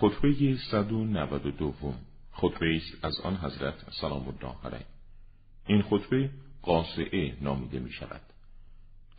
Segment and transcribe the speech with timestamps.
[0.00, 1.94] خطبه 192
[2.32, 4.86] خطبه است از آن حضرت سلام الله علیه.
[5.66, 6.30] این خطبه
[6.62, 8.20] قاسعه نامیده می شود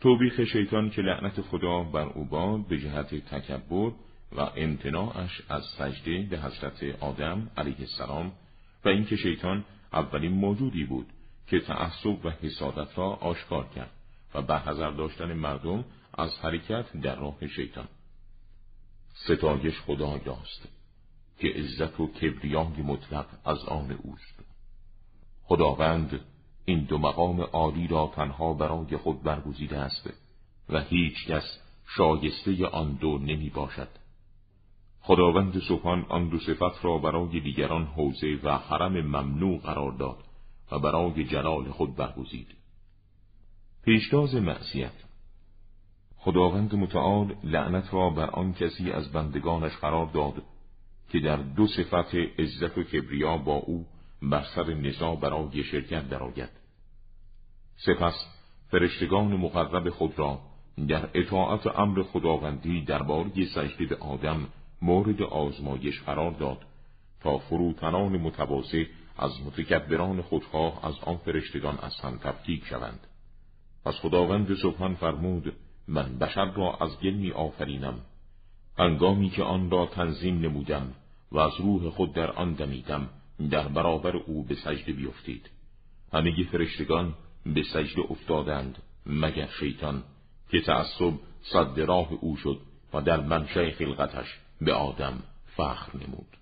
[0.00, 3.92] توبیخ شیطان که لعنت خدا بر او باد به جهت تکبر
[4.32, 8.32] و امتناعش از سجده به حضرت آدم علیه السلام
[8.84, 11.06] و اینکه شیطان اولین موجودی بود
[11.46, 13.90] که تعصب و حسادت را آشکار کرد
[14.34, 15.84] و برحضر داشتن مردم
[16.14, 17.88] از حرکت در راه شیطان.
[19.14, 20.68] ستایش خدایاست
[21.38, 24.40] که عزت و کبریای مطلق از آن اوست.
[25.42, 26.20] خداوند
[26.64, 30.10] این دو مقام عالی را تنها برای خود برگزیده است
[30.68, 31.58] و هیچ کس
[31.96, 33.88] شایسته آن دو نمی باشد.
[35.00, 40.18] خداوند سبحان آن دو صفت را برای دیگران حوزه و حرم ممنوع قرار داد
[40.72, 42.46] و برای جلال خود برگزید.
[43.84, 45.09] پیشتاز معصیت
[46.22, 50.42] خداوند متعال لعنت را بر آن کسی از بندگانش قرار داد
[51.08, 53.86] که در دو صفت عزت و کبریا با او
[54.22, 56.50] بر سر نزاع برای شرکت درآید.
[57.76, 58.14] سپس
[58.68, 60.38] فرشتگان مقرب خود را
[60.88, 64.46] در اطاعت امر خداوندی درباره سجده به آدم
[64.82, 66.58] مورد آزمایش قرار داد
[67.20, 68.84] تا فروتنان متواضع
[69.18, 73.06] از متکبران خودخواه از آن فرشتگان از هم تفکیک شوند.
[73.84, 75.52] پس خداوند سبحان فرمود
[75.90, 77.94] من بشر را از گل می آفرینم
[78.78, 80.92] هنگامی که آن را تنظیم نمودم
[81.32, 83.08] و از روح خود در آن دمیدم
[83.50, 85.50] در برابر او به سجده بیفتید.
[86.12, 87.14] همه فرشتگان
[87.46, 90.02] به سجده افتادند مگر شیطان
[90.50, 92.60] که تعصب صد راه او شد
[92.92, 95.22] و در منشه خلقتش به آدم
[95.56, 96.36] فخر نمود.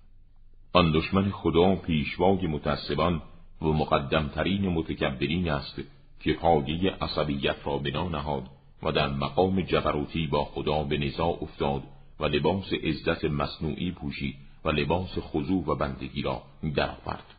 [0.72, 3.22] آن دشمن خدا پیشوای متعصبان
[3.62, 5.80] و مقدمترین متکبرین است
[6.20, 11.82] که پایه عصبیت را بنا نهاد و در مقام جبروتی با خدا به نزاع افتاد
[12.20, 16.42] و لباس عزت مصنوعی پوشید و لباس خضوع و بندگی را
[16.74, 17.34] درآورد.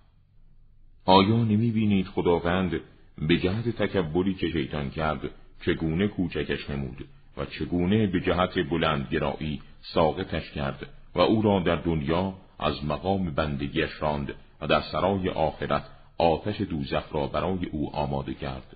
[1.05, 2.79] آیا نمی بینید خداوند
[3.17, 5.19] به جهت تکبری که شیطان کرد
[5.65, 7.05] چگونه کوچکش نمود
[7.37, 13.89] و چگونه به جهت بلندگرایی ساقطش کرد و او را در دنیا از مقام بندگیش
[13.99, 15.85] راند و در سرای آخرت
[16.17, 18.75] آتش دوزخ را برای او آماده کرد؟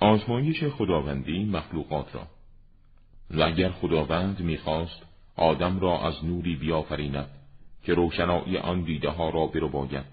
[0.00, 2.26] آزمایش خداوندی مخلوقات را.
[3.30, 5.02] و اگر خداوند می‌خواست
[5.36, 7.28] آدم را از نوری بیافریند
[7.84, 10.04] که روشنایی آن دیده ها را باید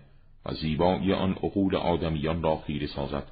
[0.45, 3.23] و زیبایی آن عقول آدمیان را خیره سازد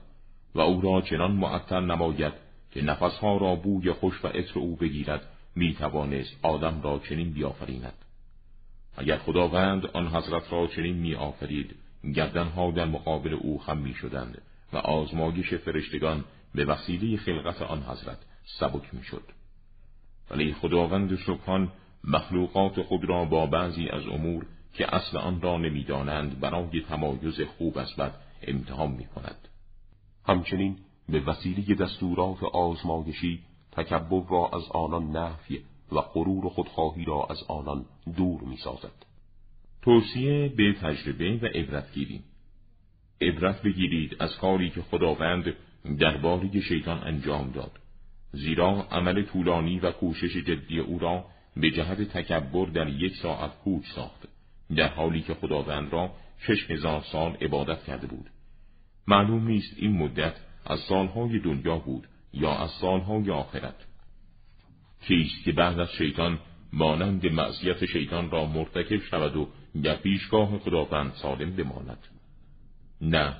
[0.55, 2.33] و او را چنان معطر نماید
[2.71, 7.93] که نفسها را بوی خوش و عطر او بگیرد می توانست آدم را چنین بیافریند.
[8.97, 11.75] اگر خداوند آن حضرت را چنین می آفرید
[12.15, 14.41] گردنها در مقابل او خم می شدند
[14.73, 16.23] و آزمایش فرشتگان
[16.55, 18.17] به وسیله خلقت آن حضرت
[18.59, 19.23] سبک می شد.
[20.31, 21.71] ولی خداوند سبحان
[22.03, 27.77] مخلوقات خود را با بعضی از امور که اصل آن را نمی‌دانند برای تمایز خوب
[27.77, 29.47] از بد امتحان می کند.
[30.25, 30.77] همچنین
[31.09, 33.39] به وسیله دستورات آزمایشی
[33.71, 35.61] تکبر را از آنان نفی
[35.91, 37.85] و غرور خودخواهی را از آنان
[38.17, 39.05] دور می سازد.
[39.81, 42.23] توصیه به تجربه و عبرت گیری
[43.21, 45.53] عبرت بگیرید از کاری که خداوند
[45.99, 47.71] درباره شیطان انجام داد.
[48.31, 51.25] زیرا عمل طولانی و کوشش جدی او را
[51.57, 54.27] به جهت تکبر در یک ساعت پوچ ساخت
[54.75, 58.29] در حالی که خداوند را شش هزار سال عبادت کرده بود.
[59.07, 60.35] معلوم نیست این مدت
[60.65, 63.75] از سالهای دنیا بود یا از سالهای آخرت.
[65.07, 66.39] کیست که بعد از شیطان
[66.73, 69.49] مانند معصیت شیطان را مرتکب شود و
[69.83, 71.99] در پیشگاه خداوند سالم بماند؟
[73.01, 73.35] نه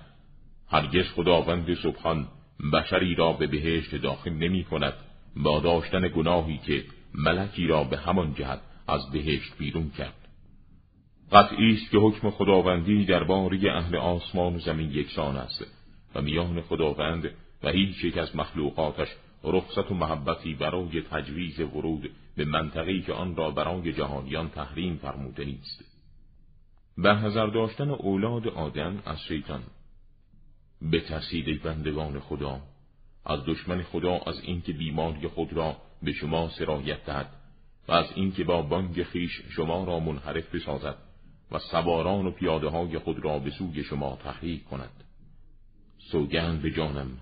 [0.72, 2.28] هرگز خداوند سبحان
[2.74, 4.94] بشری را به بهشت داخل نمی کند
[5.36, 6.84] با داشتن گناهی که
[7.14, 10.14] ملکی را به همان جهت از بهشت بیرون کرد.
[11.32, 15.66] قطعی است که حکم خداوندی درباره اهل آسمان و زمین یکسان است
[16.16, 17.32] و میان خداوند
[17.64, 19.08] و هیچ یک از مخلوقاتش
[19.44, 25.46] رخصت و محبتی برای تجویز ورود به منطقه‌ای که آن را برای جهانیان تحریم فرموده
[25.46, 25.86] نیست.
[26.98, 29.62] به هزار داشتن اولاد آدم از شیطان
[30.82, 32.62] به ترسید بندگان خدا
[33.26, 37.30] از دشمن خدا از اینکه بیماری خود را به شما سرایت دهد
[37.88, 40.98] و از اینکه با بانگ خیش شما را منحرف بسازد
[41.52, 45.04] و سواران و پیاده های خود را به سوی شما تحریک کند.
[46.12, 47.18] سوگند به جانم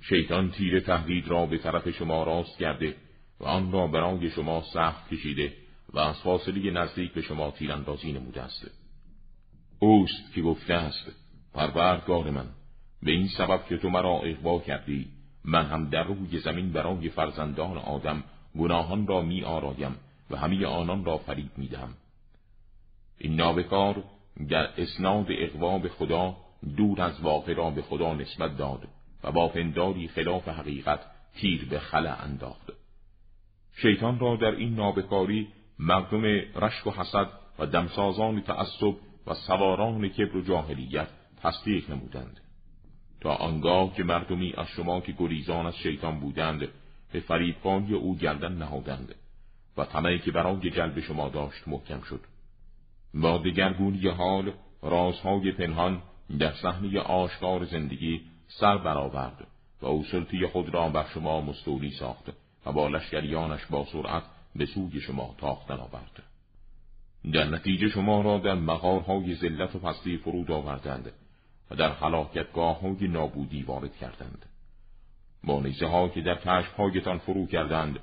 [0.00, 2.96] شیطان تیر تهدید را به طرف شما راست کرده
[3.40, 5.52] و آن را برای شما سخت کشیده
[5.92, 8.70] و از فاصله نزدیک به شما تیراندازی نموده است.
[9.78, 11.12] اوست که گفته است
[11.54, 12.46] پروردگار من
[13.02, 15.08] به این سبب که تو مرا اغوا کردی
[15.44, 18.24] من هم در روی زمین برای فرزندان آدم
[18.58, 19.96] گناهان را می آرایم
[20.30, 21.94] و همه آنان را فریب می دهم.
[23.18, 24.04] این نابکار
[24.48, 26.36] در اسناد اقوا به خدا
[26.76, 28.88] دور از واقع را به خدا نسبت داد
[29.24, 31.00] و با پنداری خلاف حقیقت
[31.34, 32.72] تیر به خلا انداخت.
[33.82, 35.48] شیطان را در این نابکاری
[35.78, 36.24] مردم
[36.56, 37.28] رشک و حسد
[37.58, 38.94] و دمسازان تعصب
[39.26, 41.08] و سواران کبر و جاهلیت
[41.42, 42.41] تصدیق نمودند.
[43.22, 46.68] تا آنگاه که مردمی از شما که گریزان از شیطان بودند
[47.12, 49.14] به فریبکاری او گردن نهادند
[49.76, 52.20] و طمعی که برای جلب شما داشت محکم شد.
[53.14, 54.52] با دگرگونی حال
[54.82, 56.02] رازهای پنهان
[56.38, 59.46] در صحنه آشکار زندگی سر برآورد
[59.82, 62.32] و او سلطی خود را بر شما مستولی ساخت
[62.66, 64.22] و با لشکریانش با سرعت
[64.56, 66.22] به سوی شما تاختن آورد.
[67.32, 71.12] در نتیجه شما را در مغارهای ذلت و پستی فرود آوردند.
[71.74, 74.46] در حلاکتگاه های نابودی وارد کردند
[75.44, 77.98] با نیزه ها که در کشفهایتان فرو کردند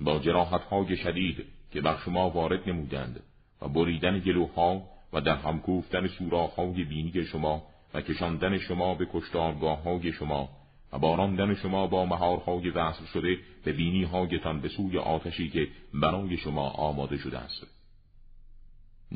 [0.00, 3.20] با جراحت های شدید که بر شما وارد نمودند
[3.62, 4.82] و بریدن گلوها
[5.12, 6.08] و در هم کوفتن
[6.56, 7.62] های بینی شما
[7.94, 10.48] و کشاندن شما به کشتارگاه های شما
[10.92, 16.36] و باراندن شما با مهارهای وصل شده به بینی هایتان به سوی آتشی که برای
[16.36, 17.66] شما آماده شده است.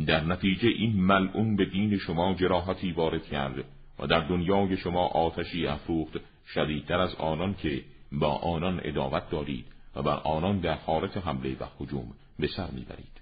[0.07, 3.65] در نتیجه این ملعون به دین شما جراحتی وارد کرد
[3.99, 6.13] و در دنیای شما آتشی افروخت
[6.55, 11.65] شدیدتر از آنان که با آنان اداوت دارید و بر آنان در حالت حمله و
[11.81, 13.21] هجوم به سر می‌برید.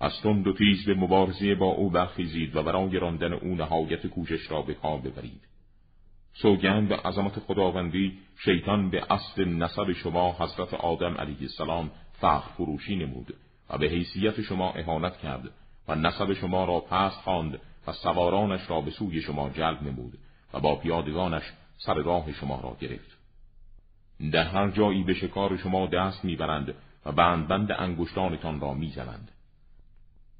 [0.00, 4.50] از تند و تیز به مبارزه با او برخیزید و برای راندن او نهایت کوشش
[4.50, 5.40] را به کار ببرید.
[6.34, 12.96] سوگند به عظمت خداوندی شیطان به اصل نسب شما حضرت آدم علیه السلام فخر فروشی
[12.96, 13.34] نمود
[13.70, 15.50] و به حیثیت شما اهانت کرد
[15.88, 20.18] و نسب شما را پست خواند و سوارانش را به سوی شما جلب نمود
[20.52, 21.42] و با پیادگانش
[21.78, 23.18] سر راه شما را گرفت.
[24.32, 26.74] در هر جایی به شکار شما دست می‌برند
[27.06, 29.30] و بند بند انگشتانتان را می‌زنند.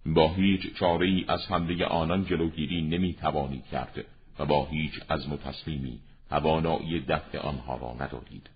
[0.07, 4.05] با هیچ چاره ای از حمله آنان جلوگیری نمی توانید کرد
[4.39, 6.01] و با هیچ از متصمیمی
[6.31, 8.51] توانایی دفع آنها را ندارید.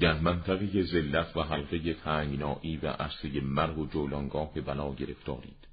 [0.00, 5.68] در منطقه ذلت و حلقه تنگنایی و اصلی مرگ و جولانگاه بنا گرفتارید.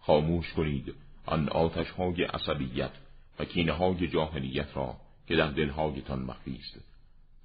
[0.00, 0.94] خاموش کنید
[1.26, 2.90] آن آتش های عصبیت
[3.38, 4.96] و کینه های جاهلیت را
[5.28, 6.84] که در دلهایتان مخفی است.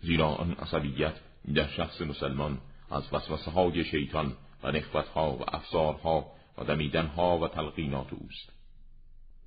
[0.01, 1.13] زیرا آن عصبیت
[1.55, 2.57] در شخص مسلمان
[2.91, 4.33] از وسوسه های شیطان
[4.63, 4.71] و
[5.15, 6.25] ها و افسارها
[6.57, 8.53] و دمیدنها و تلقینات اوست.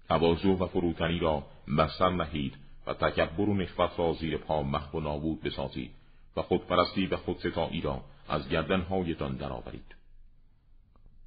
[0.09, 1.47] تواضع و فروتنی را
[1.79, 2.55] بسر نهید
[2.87, 5.91] و تکبر و نخوت را زیر پا محو و نابود بسازید
[6.37, 9.95] و خودپرستی و خودستایی را از گردنهایتان درآورید.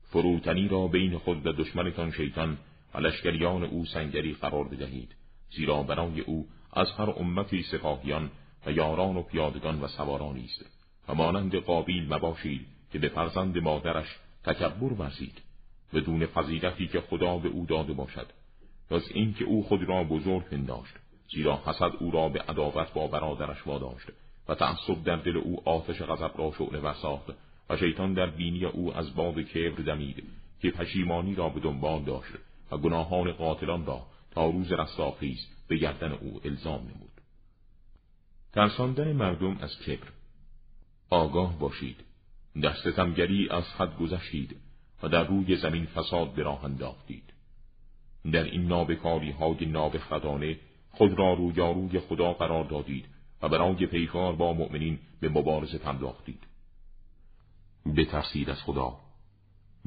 [0.09, 2.57] فروتنی را بین خود و دشمنتان شیطان
[2.93, 5.15] و لشکریان او سنگری قرار بدهید
[5.49, 8.31] زیرا برای او از هر امتی سپاهیان
[8.65, 10.65] و یاران و پیادگان و سوارانی است
[11.07, 15.41] و مانند قابیل مباشید که به فرزند مادرش تکبر ورزید
[15.93, 18.27] بدون فضیلتی که خدا به او داده باشد.
[18.91, 20.93] از اینکه او خود را بزرگ پنداشت
[21.33, 24.07] زیرا حسد او را به عداوت با برادرش واداشت
[24.47, 27.29] و تعصب در دل او آتش غضب را شعله ورساخت
[27.69, 30.23] و شیطان در بینی او از باد کبر دمید
[30.61, 32.31] که پشیمانی را به دنبال داشت.
[32.71, 37.21] و گناهان قاتلان را تا روز رستاخیز به گردن او الزام نمود.
[38.53, 40.07] ترساندن مردم از کبر.
[41.09, 42.03] آگاه باشید.
[42.63, 44.55] دست تمگری از حد گذشتید
[45.03, 47.33] و در روی زمین فساد به راه انداختید.
[48.31, 50.59] در این نابکاری های نابخردانه
[50.91, 53.05] خود را رویاروی خدا قرار دادید
[53.41, 56.43] و برای پیکار با مؤمنین به مبارزه پرداختید.
[57.97, 58.99] بترسید از خدا.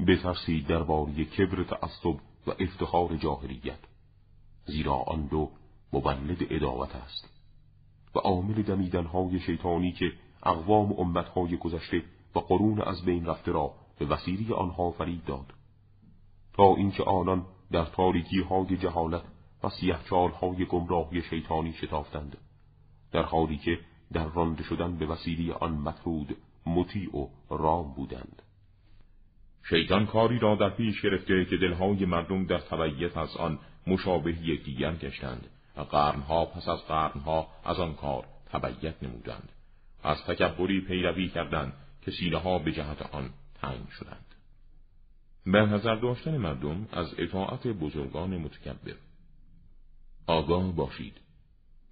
[0.07, 3.79] بترسید درباره کبر تعصب و افتخار جاهلیت
[4.65, 5.51] زیرا آن دو
[5.93, 7.29] مبلد اداوت است
[8.15, 12.03] و عامل دمیدنهای شیطانی که اقوام امتهای گذشته
[12.35, 15.53] و قرون از بین رفته را به وسیله آنها فرید داد.
[16.53, 19.23] تا اینکه آنان در تاریکی های جهالت
[19.63, 22.37] و سیهچال های گمراهی شیطانی شتافتند
[23.11, 23.79] در حالی که
[24.13, 28.41] در رانده شدن به وسیله آن مطرود مطیع و رام بودند.
[29.69, 34.95] شیطان کاری را در پیش گرفته که دلهای مردم در تبعیت از آن مشابهی دیگر
[34.95, 39.49] گشتند و قرنها پس از قرنها از آن کار تبعیت نمودند.
[40.03, 43.29] از تکبری پیروی کردند که سینه ها به جهت آن
[43.61, 44.25] تنگ شدند.
[45.45, 48.95] به نظر داشتن مردم از اطاعت بزرگان متکبر.
[50.27, 51.17] آگاه باشید.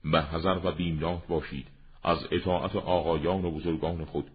[0.03, 1.67] به حذر و بیمناک باشید.
[2.03, 4.31] از اطاعت آقایان و بزرگان خود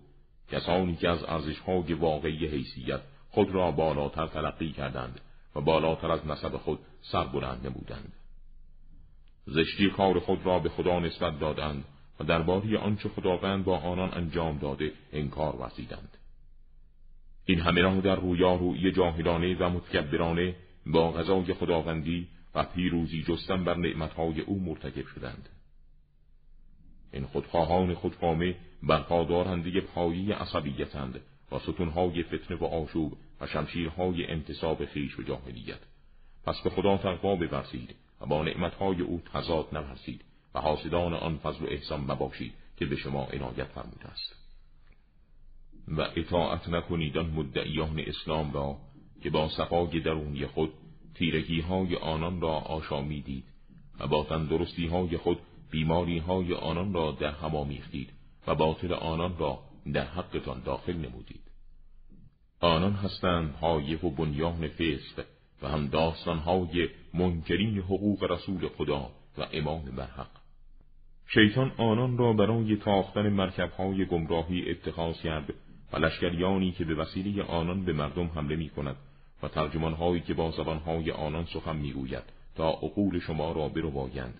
[0.50, 3.00] کسانی که از ارزشهای واقعی حیثیت
[3.35, 5.21] خود را بالاتر تلقی کردند
[5.55, 8.12] و بالاتر از نسب خود سربلند نمودند.
[9.47, 11.85] زشتی کار خود را به خدا نسبت دادند
[12.21, 16.17] و درباره آنچه خداوند با آنان انجام داده انکار ورزیدند.
[17.47, 20.55] این همه را در رویارویی جاهلانه و متکبرانه
[20.87, 25.49] با غذای خداوندی و پیروزی جستن بر نعمتهای او مرتکب شدند.
[27.12, 31.21] این خودخواهان خودکامه برپادارنده پایی عصبیتند
[31.54, 35.80] و ستونهای فتنه و آشوب و شمشیرهای انتصاب خیش و جاهلیت.
[36.44, 41.64] پس به خدا تقوا بورزید و با نعمتهای او تضاد نورزید و حاسدان آن فضل
[41.64, 44.37] و احسان مباشید که به شما عنایت فرموده است.
[45.88, 48.76] و اطاعت نکنید آن مدعیان اسلام را
[49.23, 50.73] که با صفای درونی خود
[51.14, 53.44] تیرگی های آنان را آشامیدید
[54.00, 55.38] و با تندرستی های خود
[55.70, 57.54] بیماری های آنان را در هم
[58.46, 59.58] و باطل آنان را
[59.93, 61.41] در حقتان داخل نمودید.
[62.61, 65.25] آنان هستند حایف و بنیان فسق
[65.62, 65.88] و هم
[66.38, 70.31] های منکرین حقوق رسول خدا و امام برحق
[71.26, 75.55] شیطان آنان را برای تاختن مرکبهای گمراهی اتخاذ کرد
[75.93, 78.97] و لشکریانی که به وسیله آنان به مردم حمله می کند
[79.43, 82.23] و ترجمانهایی که با زبانهای آنان سخن می‌گوید
[82.55, 84.35] تا عقول شما را بربایند.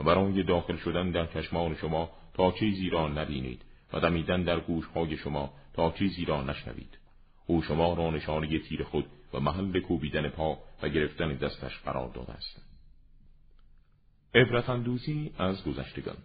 [0.00, 3.62] و برای داخل شدن در کشمان شما تا چیزی را نبینید.
[3.92, 6.98] و دمیدن در گوشهای شما تا چیزی را نشنوید.
[7.46, 12.32] او شما را نشانه تیر خود و محل کوبیدن پا و گرفتن دستش قرار داده
[12.32, 12.62] است.
[14.34, 16.16] عبرت اندوزی از گذشتگان.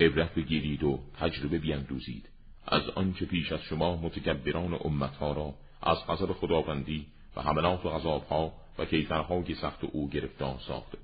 [0.00, 2.28] عبرت بگیرید و تجربه بیندوزید.
[2.66, 8.52] از آنچه پیش از شما متکبران امتها را از غضب خداوندی و حملات و غذابها
[8.78, 10.98] و کیفرهای سخت او گرفتار ساخته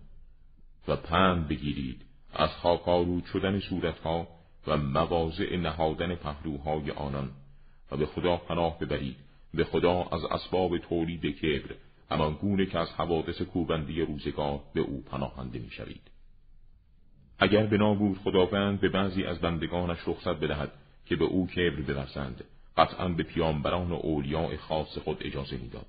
[0.89, 4.29] و پند بگیرید از خاکارود شدن صورتها
[4.67, 7.31] و مواضع نهادن پهلوهای آنان
[7.91, 9.17] و به خدا پناه ببرید.
[9.55, 11.75] به خدا از اسباب تولید کبر
[12.11, 16.11] همان گونه که از حوادث کوبندی روزگار به او پناهنده می‌شوید.
[17.39, 20.73] اگر بنا بود خداوند به بعضی از بندگانش رخصت بدهد
[21.07, 22.45] که به او کبر بورزند
[22.77, 25.87] قطعا به پیامبران و اولیاء خاص خود اجازه می‌داد.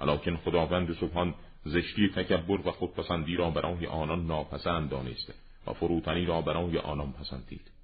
[0.00, 5.34] ولیکن خداوند سبحان زشتی تکبر و خودپسندی را برای آنان ناپسند دانست
[5.66, 7.75] و فروتنی را برای آنان پسندید.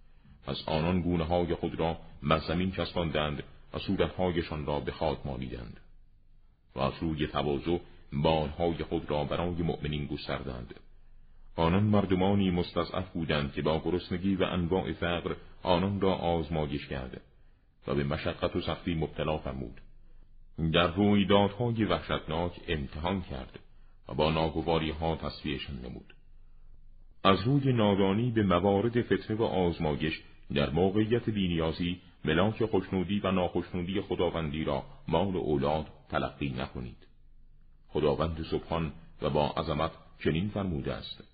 [0.47, 3.43] پس آنان گونه های خود را بر زمین چسباندند
[3.75, 5.81] و صورتهایشان را به خاک مالیدند
[6.77, 7.79] و از روی تواضع
[8.13, 10.75] بالهای خود را برای مؤمنین گستردند.
[11.57, 17.21] آنان مردمانی مستضعف بودند که با گرسنگی و انواع فقر آنان را آزمایش کرده
[17.87, 19.81] و به مشقت و سختی مبتلا فرمود.
[20.73, 23.59] در رویدادهای وحشتناک امتحان کرد
[24.09, 26.15] و با ناگواری ها تصفیهشان نمود.
[27.25, 30.23] از روی نادانی به موارد فتنه و آزمایش
[30.53, 37.07] در موقعیت بینیازی ملاک خوشنودی و ناخشنودی خداوندی را مال اولاد تلقی نکنید.
[37.89, 38.93] خداوند سبحان
[39.23, 39.91] و با عظمت
[40.25, 41.25] چنین فرموده است.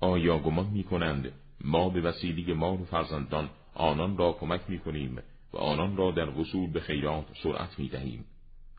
[0.00, 5.18] آیا گمان می کنند ما به وسیله مال و فرزندان آنان را کمک می کنیم
[5.52, 8.24] و آنان را در وصول به خیرات سرعت می دهیم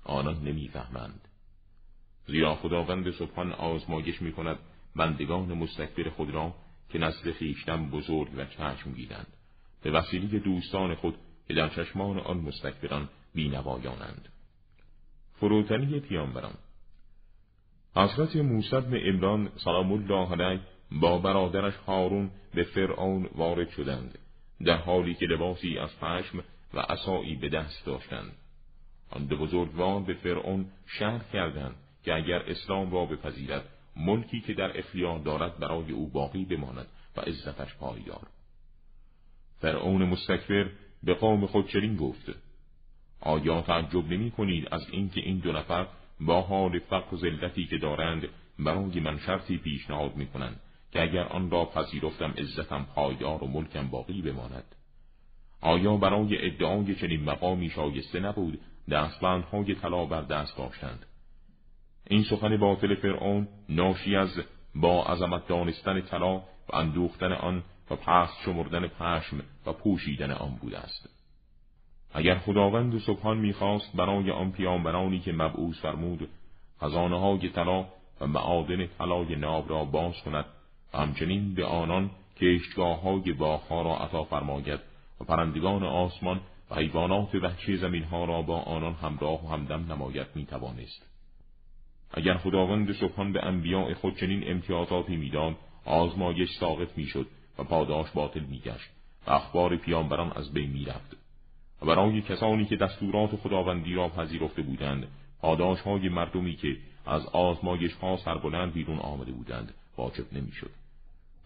[0.04, 1.22] آنان نمی‌فهمند.
[2.28, 4.58] زیرا خداوند سبحان آزمایش می کند
[4.96, 6.54] بندگان مستکبر خود را
[6.90, 9.37] که نسل خیشتن بزرگ و چشم گیرند.
[9.84, 11.16] به وسیله دوستان خود
[11.48, 14.30] که در چشمان آن مستکبران بینوایانند.
[15.40, 16.54] فروتنی پیامبران.
[17.96, 20.60] حضرت موسی بن عمران سلام الله علیه
[20.92, 24.18] با برادرش هارون به فرعون وارد شدند
[24.66, 26.44] در حالی که لباسی از پشم
[26.74, 28.32] و عصایی به دست داشتند.
[29.12, 34.80] آن دو بزرگوار به فرعون شهر کردند که اگر اسلام را بپذیرد ملکی که در
[34.80, 38.28] اختیار دارد برای او باقی بماند و عزتش پایدار.
[39.62, 40.70] فرعون مستکبر
[41.04, 42.32] به قوم خود چنین گفت
[43.22, 45.88] آیا تعجب نمی کنید از اینکه این دو نفر
[46.22, 48.28] با حال فقر و ذلتی که دارند
[48.60, 50.60] برای من شرطی پیشنهاد می کنند
[50.92, 54.76] که اگر آن را پذیرفتم عزتم پایدار و ملکم باقی بماند؟
[55.62, 58.60] آیا برای ادعای چنین مقامی شایسته نبود
[58.92, 61.06] دستبندهای طلا بر دست داشتند؟
[62.10, 64.42] این سخن باطل فرعون ناشی از
[64.76, 70.78] با عظمت دانستن طلا و اندوختن آن و پس شمردن پشم و پوشیدن آن بوده
[70.78, 71.10] است
[72.14, 76.30] اگر خداوند سبحان می‌خواست برای آن پیامبرانی که مبعوث فرمود
[76.82, 77.86] خزانه های طلا
[78.22, 80.46] و معادن طلای ناب را باز کند
[80.94, 84.80] و همچنین به آنان کشتگاه های باغها را عطا فرماید
[85.22, 86.42] و پرندگان آسمان
[86.72, 91.06] و حیوانات وحشی زمین ها را با آنان همراه و همدم نماید می توانست.
[92.12, 97.28] اگر خداوند سبحان به انبیاء خود چنین امتیازاتی می‌داد آزمایش ساقط می‌شد
[97.58, 98.90] و پاداش باطل میگشت
[99.28, 101.18] و اخبار پیامبران از بین می‌رفت.
[101.82, 105.08] و برای کسانی که دستورات خداوندی را پذیرفته بودند
[105.42, 110.72] پاداش های مردمی که از آزمایش ها سربلند بیرون آمده بودند واجب نمی‌شد.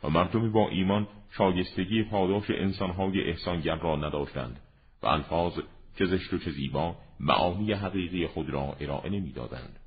[0.03, 4.59] و مردمی با ایمان شایستگی پاداش انسانهای احسانگر را نداشتند
[5.03, 5.59] و الفاظ
[5.99, 9.79] چه زشت و چه زیبا معانی حقیقی خود را ارائه نمی‌دادند.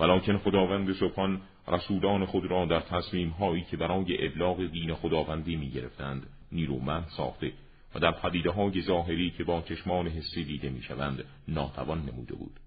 [0.00, 5.70] ولیکن خداوند سبحان رسولان خود را در تصمیم هایی که برای ابلاغ دین خداوندی می
[5.70, 7.52] گرفتند نیرومند ساخته
[7.94, 12.60] و در پدیده های ظاهری که با چشمان حسی دیده می شوند ناتوان نموده بود.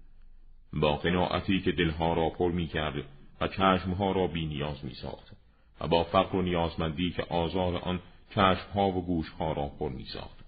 [0.72, 2.94] با قناعتی که دلها را پر می کرد
[3.40, 5.36] و چشمها را بی نیاز می ساخت
[5.80, 10.44] و با فقر و نیازمندی که آزار آن چشمها و گوشها را پر می ساخت.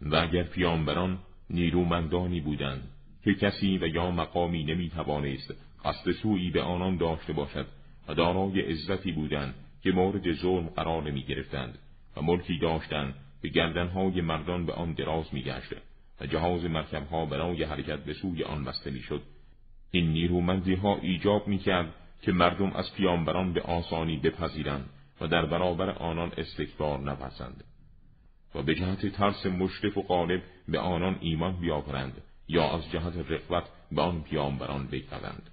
[0.00, 1.18] و اگر پیامبران
[1.50, 2.93] نیرومندانی بودند
[3.24, 5.54] که کسی و یا مقامی نمی توانست
[5.84, 7.66] قصد سویی به آنان داشته باشد
[8.08, 11.78] و دارای عزتی بودند که مورد ظلم قرار نمی گرفتند
[12.16, 15.74] و ملکی داشتند که گردنهای مردان به آن دراز می گشت
[16.20, 19.22] و جهاز مرکبها برای حرکت به سوی آن بسته می شد.
[19.90, 24.88] این نیرومندی ها ایجاب می کرد که مردم از پیامبران به آسانی بپذیرند
[25.20, 27.64] و در برابر آنان استکبار نورزند
[28.54, 33.64] و به جهت ترس مشرف و غالب به آنان ایمان بیاورند یا از جهت رقبت
[33.92, 35.50] به آن پیامبران بکوند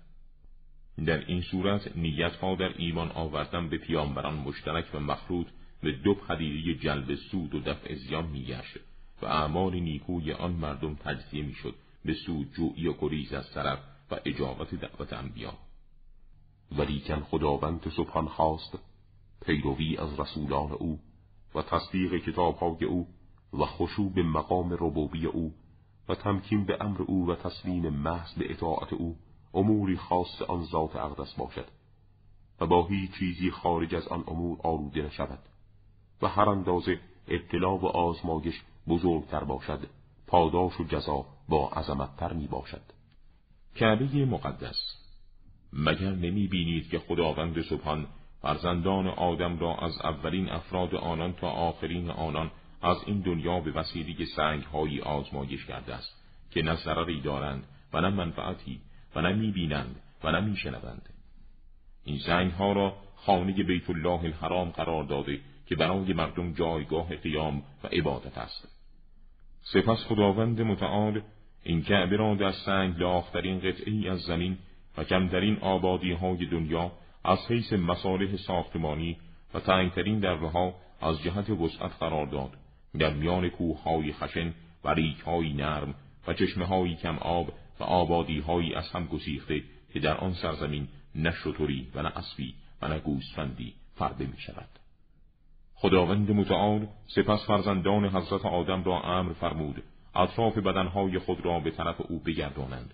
[1.05, 5.47] در این صورت نیتها در ایمان آوردن به پیامبران مشترک و مخلوط
[5.83, 8.77] به دو پدیده جلب سود و دفع زیان میگشت
[9.21, 13.79] و اعمال نیکوی آن مردم تجزیه می‌شد به سود جویی و گریز از طرف
[14.11, 15.53] و اجابت دعوت انبیا.
[16.77, 18.79] ولیکن خداوند سبحان خواست
[19.45, 20.99] پیروی از رسولان او
[21.55, 23.07] و تصدیق کتابهای او
[23.53, 25.53] و خشوع به مقام ربوبی او
[26.09, 29.17] و تمکین به امر او و تسلیم محض به اطاعت او
[29.53, 31.67] اموری خاص آن ذات اقدس باشد
[32.61, 35.39] و با هیچ چیزی خارج از آن امور آلوده نشود
[36.21, 39.87] و هر اندازه ابتلا و آزمایش بزرگتر باشد
[40.27, 42.81] پاداش و جزا با عظمتتر می باشد
[43.75, 45.01] کعبه مقدس.
[45.73, 48.07] مگر نمی بینید که خداوند سبحان
[48.41, 52.51] فرزندان آدم را از اولین افراد آنان تا آخرین آنان
[52.81, 56.21] از این دنیا به وسیله سنگ هایی آزمایش کرده است
[56.51, 58.81] که نه ضرری دارند و نه منفعتی
[59.15, 61.09] و نه می‌بینند و نه میشنوند.
[62.05, 67.63] این سنگ ها را خانه بیت الله الحرام قرار داده که برای مردم جایگاه قیام
[67.83, 68.67] و عبادت است.
[69.61, 71.21] سپس خداوند متعال
[71.63, 74.57] این کعبه را در سنگ لاخترین قطعی از زمین
[74.97, 76.91] و کمترین آبادی های دنیا
[77.23, 79.17] از حیث مصالح ساختمانی
[79.53, 82.57] و تنگترین درها از جهت وسعت قرار داد.
[82.99, 85.95] در میان کوههای خشن و ریکهای نرم
[86.27, 91.87] و چشمههایی کم آب و آبادیهایی از هم گسیخته که در آن سرزمین نه شطوری
[91.95, 94.69] و نه اسبی و نه گوسفندی فرده می شود.
[95.75, 99.83] خداوند متعال سپس فرزندان حضرت آدم را امر فرمود
[100.15, 102.93] اطراف بدنهای خود را به طرف او بگردانند.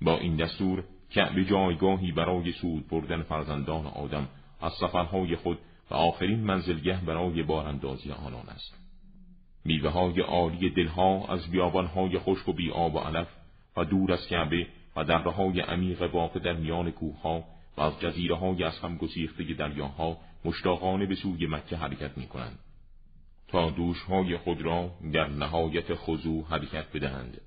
[0.00, 4.28] با این دستور کعبه جایگاهی برای سود بردن فرزندان آدم
[4.60, 5.58] از سفرهای خود
[5.90, 8.87] و آخرین منزلگه برای باراندازی آنان است.
[9.68, 13.28] میوه های عالی دلها از بیابانهای خشک و بیاب و علف
[13.76, 17.44] و دور از کعبه و درهای عمیق واقع در میان کوهها
[17.76, 22.58] و از جزیره های از هم گسیخته دریاها مشتاقانه به سوی مکه حرکت می کنند.
[23.48, 27.40] تا دوشهای خود را در نهایت خضوع حرکت بدهند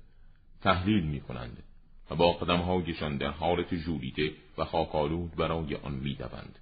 [0.60, 1.62] تحلیل می کنند
[2.10, 6.58] و با قدمهایشان در حالت جولیده و خاکالود برای آن می دوند.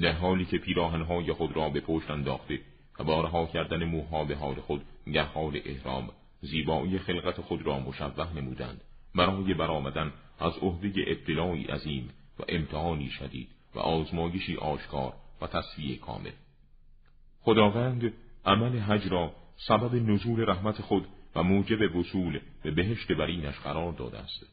[0.00, 2.60] در حالی که پیراهنهای خود را به پشت انداخته
[2.98, 6.08] و بارها کردن موها به حال خود در حال احرام
[6.40, 8.80] زیبایی خلقت خود را مشبه نمودند.
[9.14, 16.30] برای برآمدن از عهده ابتلایی عظیم و امتحانی شدید و آزمایشی آشکار و تصفیه کامل.
[17.40, 18.12] خداوند
[18.44, 24.18] عمل حج را سبب نزول رحمت خود و موجب وصول به بهشت برینش قرار داده
[24.18, 24.46] است.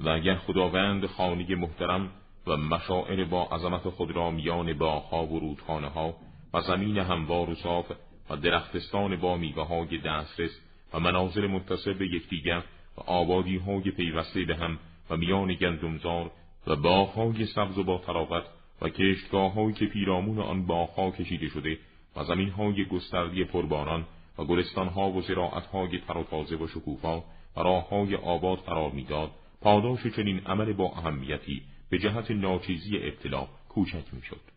[0.00, 2.10] و اگر خداوند خانه محترم
[2.46, 6.16] و مشاعر با عظمت خود را میان باغها و رودخانه ها
[6.56, 7.92] و زمین هموار و صاف
[8.30, 10.60] و درختستان با میوه های دسترس
[10.94, 12.62] و مناظر متصل به یکدیگر
[12.96, 14.78] و آبادی های پیوسته به هم
[15.10, 16.30] و میان گندمزار
[16.66, 18.44] و باغهای سبز و با تراوت
[18.82, 21.78] و کشتگاه که پیرامون آن باغها کشیده شده
[22.16, 24.06] و زمین های گسترده پرباران
[24.38, 27.18] و گلستان ها و زراعت های تر و تازه و شکوفا
[27.56, 33.48] و راه های آباد قرار می‌داد پاداش چنین عمل با اهمیتی به جهت ناچیزی ابتلا
[33.68, 34.55] کوچک می‌شد.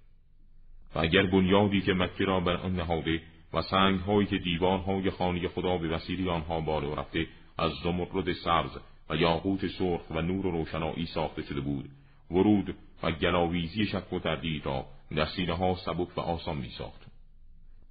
[0.95, 3.21] و اگر بنیادی که مکه را بر آن نهاده
[3.53, 8.77] و سنگ هایی که دیوارهای خانه خدا به وسیله آنها بالا رفته از زمرد سرز
[9.09, 11.89] و یاقوت سرخ و نور و روشنایی ساخته شده بود
[12.31, 17.09] ورود و گلاویزی شک و تردید را در سینه ها سبک و آسان می ساخت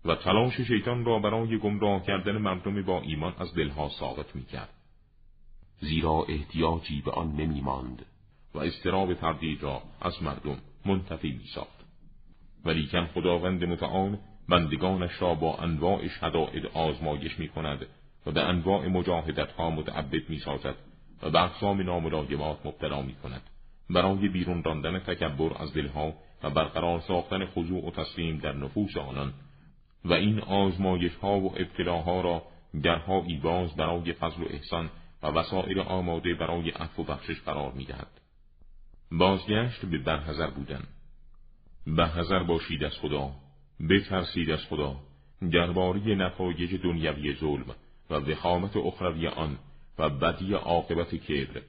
[0.05, 4.75] و تلاش شیطان را برای گمراه کردن مردم با ایمان از دلها ساقط می کرد
[5.81, 8.07] زیرا احتیاجی به آن نمی ماند
[8.55, 11.78] و استراب تردید را از مردم منتفی می ساخت
[12.64, 14.18] ولیکن خداوند متعال
[14.49, 17.87] بندگانش را با انواع شدائد آزمایش می کند
[18.27, 20.75] و به انواع مجاهدت ها متعبد می سازد
[21.23, 23.42] و به اقسام ناملایمات مبتلا می کند
[23.90, 29.33] برای بیرون راندن تکبر از دلها و برقرار ساختن خضوع و تسلیم در نفوس آنان
[30.05, 32.42] و این آزمایش ها و ابتلاها را
[32.83, 34.90] درهایی باز برای فضل و احسان
[35.23, 38.21] و وسائل آماده برای عفو و بخشش قرار می دهد.
[39.12, 40.83] بازگشت به برحضر بودن
[41.96, 43.31] برحضر باشید از خدا
[43.90, 44.96] بترسید از خدا
[45.53, 47.74] درباره نتایج دنیوی ظلم
[48.11, 49.59] و وخامت اخروی آن
[49.98, 51.62] و بدی عاقبت کبر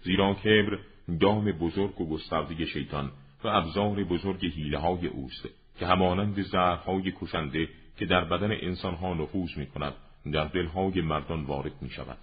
[0.00, 0.78] زیرا کبر
[1.20, 3.10] دام بزرگ و گسترده شیطان
[3.44, 5.48] و ابزار بزرگ حیله های اوست
[5.78, 9.94] که همانند زهرهای کشنده که در بدن انسانها نفوذ می کند
[10.32, 12.18] در دلهای مردان وارد می شود.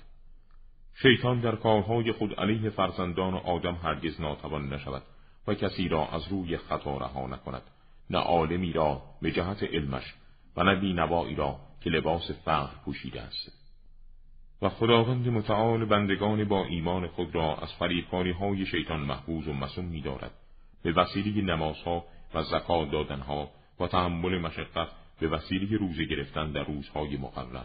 [1.01, 5.03] شیطان در کارهای خود علیه فرزندان آدم هرگز ناتوان نشود
[5.47, 7.62] و کسی را از روی خطا رها نکند
[8.10, 10.13] نه عالمی را به جهت علمش
[10.58, 13.51] و نه بینوایی را که لباس فقر پوشیده است.
[14.62, 19.86] و خداوند متعال بندگان با ایمان خود را از فریبکاری های شیطان محفوظ و مسون
[19.86, 20.32] می دارد.
[20.84, 24.88] به وسیله نمازها و زکات دادنها و تحمل مشقت
[25.19, 27.63] به وسیله روزه گرفتن در روزهای مقرر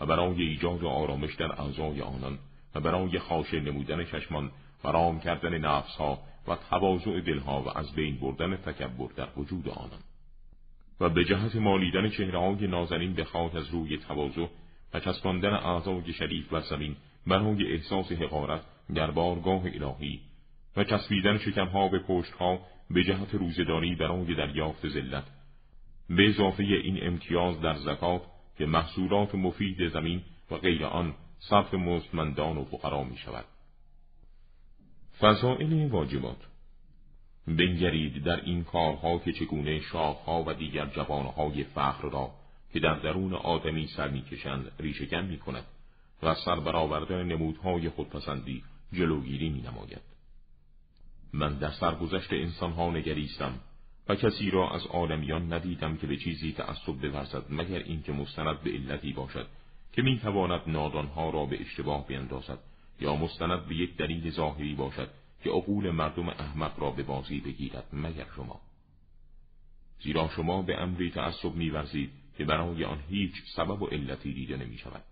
[0.00, 2.38] و برای ایجاد آرامش در اعضای آنان
[2.74, 4.50] و برای خاشه نمودن چشمان
[4.84, 10.00] و رام کردن نفسها و تواضع دلها و از بین بردن تکبر در وجود آنان
[11.00, 14.46] و به جهت مالیدن چهرههای نازنین به خاک از روی تواضع
[14.94, 18.62] و چسباندن اعضای شریف و زمین برای احساس حقارت
[18.94, 20.20] در بارگاه الهی
[20.76, 25.24] و چسبیدن شکمها به پشتها به جهت روزداری برای دریافت ذلت
[26.10, 28.22] به اضافه این امتیاز در زکات
[28.58, 33.44] که محصولات مفید زمین و غیر آن صرف مستمندان و فقرا می شود.
[35.20, 36.36] فضائل واجبات
[37.46, 42.30] بنگرید در این کارها که چگونه شاخها و دیگر جوانهای فخر را
[42.72, 45.64] که در درون آدمی سر می‌کشند ریشهکن می کند
[46.22, 50.02] و سر برآوردن نمودهای خودپسندی جلوگیری می نماید.
[51.32, 53.60] من در سرگذشت انسانها نگریستم
[54.08, 58.70] و کسی را از عالمیان ندیدم که به چیزی تعصب بورزد مگر اینکه مستند به
[58.70, 59.46] علتی باشد
[59.92, 62.58] که می‌تواند نادانها را به اشتباه بیندازد
[63.00, 65.10] یا مستند به یک دلیل ظاهری باشد
[65.42, 68.60] که عقول مردم احمق را به بازی بگیرد مگر شما
[70.02, 74.78] زیرا شما به امری تعصب میورزید که برای آن هیچ سبب و علتی دیده نمی
[74.78, 75.02] شود.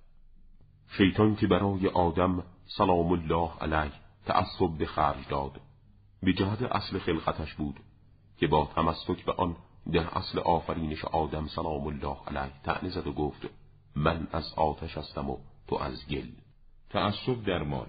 [0.96, 3.92] شیطان که برای آدم سلام الله علیه
[4.27, 5.61] تعصب به خرج داد
[6.22, 7.77] به جهت اصل خلقتش بود
[8.38, 9.57] که با تمسک به آن
[9.92, 13.46] در اصل آفرینش آدم سلام الله علیه تعنی زد و گفت
[13.96, 16.29] من از آتش هستم و تو از گل
[16.90, 17.87] تعصب در مال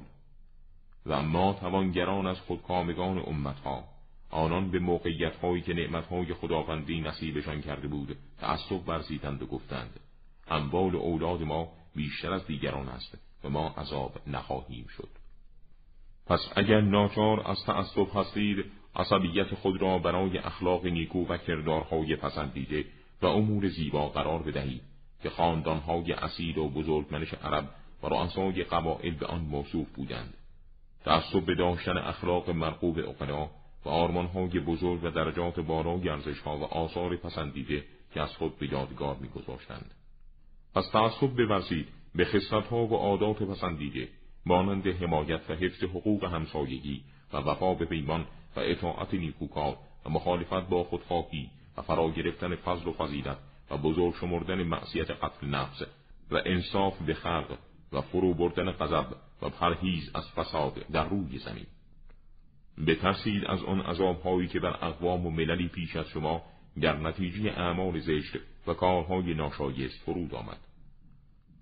[1.06, 3.84] و ما توانگران از خودکامگان امتها
[4.30, 10.00] آنان به موقعیت هایی که نعمت های خداوندی نصیبشان کرده بود تعصب ورزیدند و گفتند
[10.48, 15.10] اموال اولاد ما بیشتر از دیگران است و ما عذاب نخواهیم شد.
[16.26, 22.86] پس اگر ناچار از تعصب هستید عصبیت خود را برای اخلاق نیکو و کردارهای پسندیده
[23.22, 24.82] و امور زیبا قرار بدهید
[25.24, 27.70] که خاندانهای اصیل و بزرگمنش عرب
[28.04, 30.34] و رؤسای قبائل به آن موصوف بودند.
[31.06, 33.50] تعصب به داشتن اخلاق مرغوب اقنا
[33.86, 37.84] و آرمانهای بزرگ و درجات بالای ارزشها و آثار پسندیده
[38.14, 39.92] که از خود به یادگار میگذاشتند.
[40.76, 44.08] از تعصب بورزید به خصلتها و عادات پسندیده
[44.46, 50.70] مانند حمایت و حفظ حقوق همسایگی و وفا به پیمان و اطاعت نیکوکار و مخالفت
[50.70, 53.38] با خودخواهی و فرا گرفتن فضل و فضیلت
[53.72, 55.82] و بزرگ شمردن معصیت قتل نفس
[56.32, 57.58] و انصاف به خلق
[57.94, 59.06] و فرو بردن غضب
[59.42, 61.66] و پرهیز از فساد در روی زمین.
[62.88, 66.42] بترسید از آن عذابهایی که بر اقوام و مللی پیش از شما
[66.82, 70.58] در نتیجه اعمال زشت و کارهای ناشایست فرود آمد.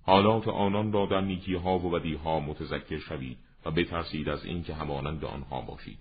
[0.02, 5.62] حالات آنان را در نیکیها و بدیها متذکر شوید و بترسید از اینکه همانند آنها
[5.62, 6.00] باشید.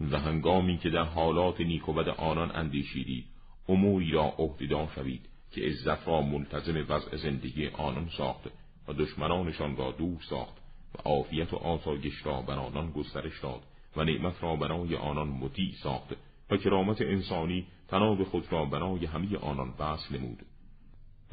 [0.00, 3.24] و هنگامی که در حالات نیک و بد آنان اندیشیدید
[3.68, 8.50] اموری را عهدهدار شوید که عزت را ملتزم وضع زندگی آنان ساخت.
[8.88, 10.56] و دشمنانشان را دور ساخت
[10.94, 13.62] و عافیت و آسایش را بر آنان گسترش داد
[13.96, 16.16] و نعمت را برای آنان مطیع ساخت
[16.50, 20.42] و کرامت انسانی تناب خود را برای همه آنان بس نمود.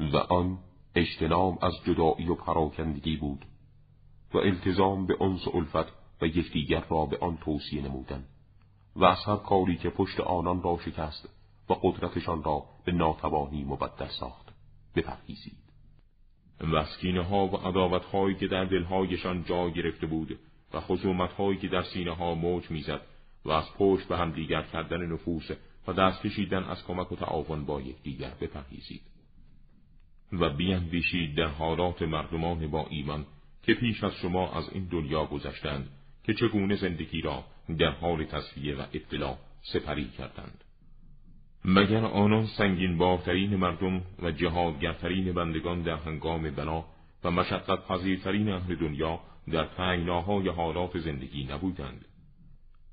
[0.00, 0.58] و آن
[0.94, 3.44] اجتناب از جدایی و پراکندگی بود
[4.34, 8.24] و التزام به انس و الفت و یکدیگر را به آن توصیه نمودن
[8.96, 11.28] و از هر کاری که پشت آنان را شکست
[11.70, 14.44] و قدرتشان را به ناتوانی مبدل ساخت.
[14.94, 15.63] بپرهیزید.
[16.60, 20.38] وسکینه ها و عداوت هایی که در دلهایشان جا گرفته بود
[20.74, 23.00] و خصومت هایی که در سینه ها موج می‌زد
[23.44, 25.50] و از پشت به هم دیگر کردن نفوس
[25.86, 29.02] و دست کشیدن از کمک و تعاون با یکدیگر بپرهیزید.
[30.32, 33.26] و بیندیشید در حالات مردمان با ایمان
[33.62, 35.90] که پیش از شما از این دنیا گذشتند
[36.24, 37.44] که چگونه زندگی را
[37.78, 40.64] در حال تصفیه و اطلاع سپری کردند.
[41.64, 46.84] مگر آنان سنگین بارترین مردم و جهادگرترین بندگان در هنگام بنا
[47.24, 52.04] و مشقت پذیرترین اهل دنیا در تنگناهای حالات زندگی نبودند؟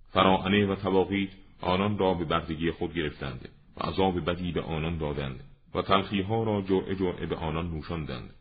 [0.09, 1.29] فراعنه و تواقید
[1.61, 5.39] آنان را به بردگی خود گرفتند و عذاب بدی به آنان دادند
[5.75, 8.33] و تلخیها را جرعه جرعه به آنان نوشاندند.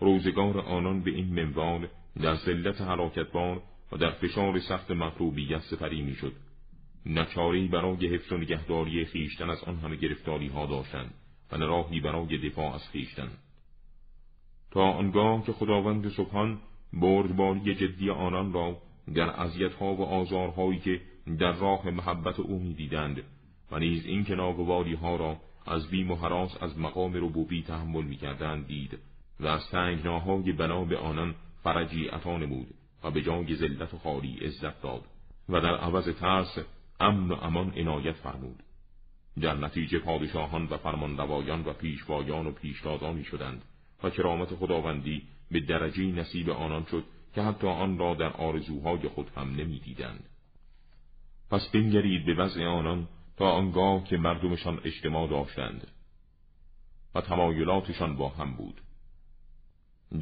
[0.00, 1.88] روزگار آنان به این منوال
[2.22, 6.32] در ذلت حراکتبار و در فشار سخت مطلوبیت سپری می‌شد.
[7.06, 11.14] نچاری برای حفظ و نگهداری خیشتن از آن همه گرفتاری ها داشتند
[11.52, 13.30] و نراهی برای دفاع از خیشتن.
[14.70, 16.58] تا آنگاه که خداوند سبحان
[16.92, 18.78] بردباری جدی آنان را
[19.14, 19.30] در
[19.80, 21.00] ها و آزارهایی که
[21.38, 23.22] در راه محبت او می‌دیدند
[23.70, 24.36] و نیز این که
[25.02, 25.36] ها را
[25.66, 28.98] از بیم و حراس از مقام ربوبی تحمل می‌کردند دید
[29.40, 32.66] و از تنگناهای بنا به آنان فرجی عطا نمود
[33.04, 35.04] و به جای ذلت و خالی عزت داد
[35.48, 36.58] و در عوض ترس
[37.00, 38.62] امن و امان عنایت فرمود
[39.40, 43.62] در نتیجه پادشاهان و فرمانروایان و پیشوایان و پیشدادانی شدند
[44.02, 47.04] و کرامت خداوندی به درجه نصیب آنان شد
[47.34, 50.24] که حتی آن را در آرزوهای خود هم نمی‌دیدند.
[51.50, 55.86] پس بنگرید به وضع آنان تا آنگاه که مردمشان اجتماع داشتند
[57.14, 58.80] و تمایلاتشان با هم بود.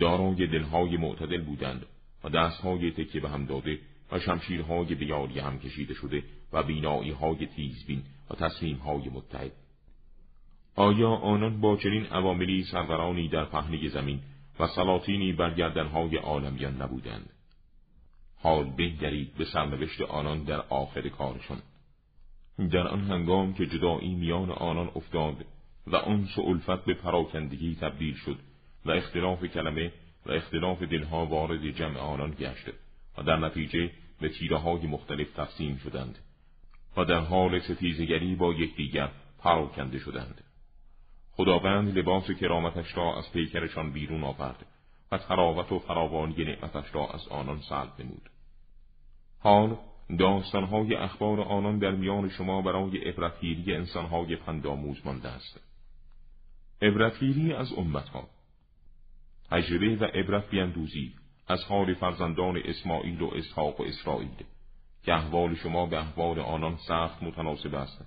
[0.01, 1.87] دارای دلهای معتدل بودند
[2.25, 3.79] و دستهای تکه به هم داده
[4.13, 9.53] و شمشیرهای بیاری هم کشیده شده و بینایی های تیزبین و تصمیم های متحد.
[10.77, 14.21] آیا آنان با چنین عواملی سرورانی در پهنه زمین
[14.61, 17.31] و سلاطینی بر گردنهای عالمیان نبودند.
[18.37, 21.63] حال بنگرید به سرنوشت آنان در آخر کارشان.
[22.59, 25.45] در آن هنگام که جدایی میان آنان افتاد
[25.87, 28.39] و آن الفت به پراکندگی تبدیل شد
[28.85, 29.93] و اختلاف کلمه
[30.27, 32.69] و اختلاف دلها وارد جمع آنان گشت
[33.19, 33.91] و در نتیجه
[34.23, 36.19] به تیره های مختلف تقسیم شدند
[36.97, 40.45] و در حال ستیزگری با یکدیگر پراکنده شدند.
[41.33, 44.67] خداوند لباس کرامتش را از پیکرشان بیرون آورد
[45.13, 48.31] و تراوت و فراوانی نعمتش را از آنان سلب نمود.
[49.39, 49.77] حال
[50.19, 55.61] داستانهای اخبار آنان در میان شما برای عبرتگیری انسانهای پندآموز مانده است.
[56.83, 58.29] عبرتگیری از امتها
[59.51, 61.15] تجربه و عبرت بیندوزی
[61.53, 64.45] از حال فرزندان اسماعیل و اسحاق و اسرائیل.
[65.03, 68.05] که احوال شما به احوال آنان سخت متناسب است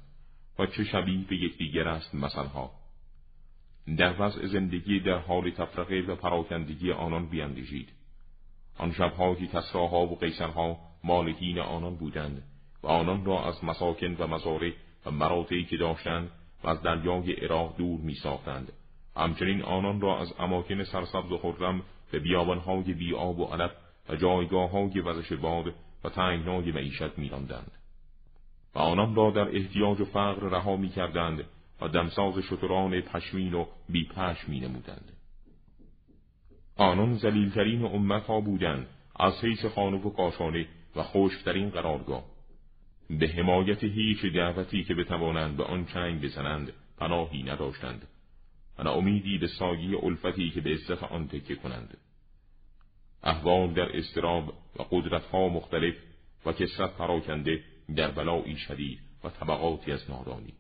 [0.60, 2.72] و چه شبیه به یکدیگر است مثلها.
[3.98, 7.90] در وضع زندگی در حال تفرقه و پراکندگی آنان بیاندیشید.
[8.78, 12.44] آن شبها که کسراها و قیصرها مالکین آنان بودند
[12.84, 14.72] و آنان را از مساکن و مزارع
[15.06, 16.32] و مراتعی که داشتند
[16.64, 18.72] و از دریای عراق دور می ساختند.
[19.18, 21.84] همچنین آنان را از اماکن سرسبز و خرم
[22.16, 23.72] به بیابانهای بی آب و علف
[24.10, 25.74] و جایگاه های وزش باد
[26.04, 27.72] و تنگنای معیشت میراندند.
[28.76, 31.44] و آنان را در احتیاج و فقر رها می کردند
[31.82, 35.12] و دمساز شتران پشمین و بی پشم می نمودند.
[36.78, 42.24] آنان زلیلترین امت ها بودند از حیث خانه و کاشانه و خشکترین قرارگاه.
[43.10, 48.08] به حمایت هیچ دعوتی که بتوانند به آن چنگ بزنند پناهی نداشتند
[48.80, 51.98] و امیدی به ساگی الفتی که به عزت آن تکه کنند.
[53.48, 55.96] احوال در استراب و قدرتها مختلف
[56.46, 57.64] و کسرت پراکنده
[57.96, 60.54] در بلایی شدید و طبقاتی از نادانی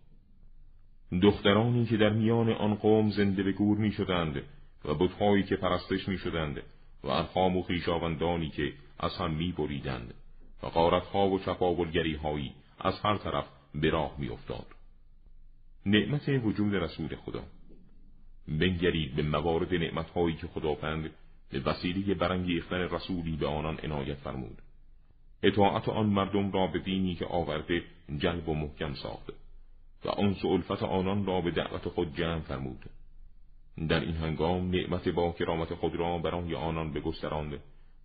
[1.21, 4.41] دخترانی که در میان آن قوم زنده به گور می شدند
[4.85, 6.61] و بتهایی که پرستش می شدند
[7.03, 10.13] و ارخام و خیشاوندانی که از هم می بریدند
[10.63, 13.45] و قارتها و چپاولگری هایی از هر طرف
[13.75, 14.65] به راه می افتاد.
[15.85, 17.43] نعمت وجود رسول خدا
[18.47, 21.09] بنگرید به موارد نعمتهایی که خداوند
[21.49, 24.61] به وسیله برانگیختن رسولی به آنان عنایت فرمود.
[25.43, 27.83] اطاعت آن مردم را به دینی که آورده
[28.17, 29.29] جلب و محکم ساخت
[30.05, 32.85] و آن الفت آنان را به دعوت خود جمع فرمود.
[33.89, 37.59] در این هنگام نعمت با کرامت خود را برای آنان بگستراند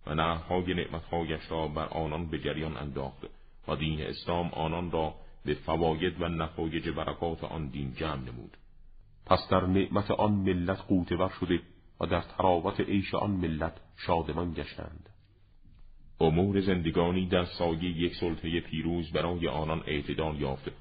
[0.07, 3.25] و نههای نعمتهایش را بر آنان به جریان انداخت
[3.67, 8.57] و دین اسلام آنان را به فواید و نتایج برکات آن دین جمع نمود.
[9.25, 11.59] پس در نعمت آن ملت قوتور شده
[12.01, 15.09] و در تراوت عیش آن ملت شادمان گشتند
[16.19, 20.71] امور زندگانی در سایه یک سلطه پیروز برای آنان اعتدال یافت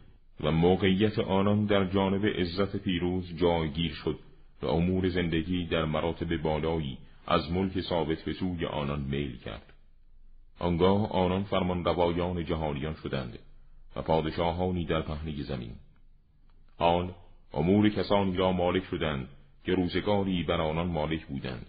[0.40, 4.18] و موقعیت آنان در جانب عزت پیروز جایگیر شد
[4.62, 9.72] و امور زندگی در مراتب بالایی از ملک ثابت به سوی آنان میل کرد.
[10.58, 13.38] آنگاه آنان فرمان روایان جهانیان شدند
[13.96, 15.74] و پادشاهانی در پهنه زمین
[16.78, 17.12] حال
[17.52, 19.28] امور کسانی را مالک شدند
[19.64, 21.66] که روزگاری بر آنان مالک بودند